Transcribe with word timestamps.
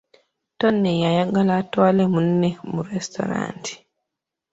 Tone 0.59 0.91
yayagala 1.03 1.53
atwale 1.61 2.03
munne 2.13 2.49
mu 2.71 2.81
lesitulanta. 2.89 3.71